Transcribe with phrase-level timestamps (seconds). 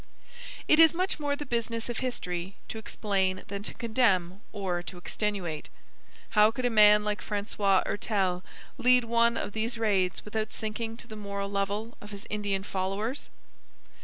[0.67, 4.97] It is much more the business of history to explain than to condemn or to
[4.97, 5.69] extenuate.
[6.31, 8.43] How could a man like Francois Hertel
[8.79, 13.29] lead one of these raids without sinking to the moral level of his Indian followers?